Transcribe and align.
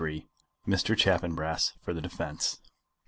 MR. 0.67 0.97
CHAFFANBRASS 0.97 1.73
FOR 1.83 1.93
THE 1.93 2.01
DEFENCE. 2.01 2.59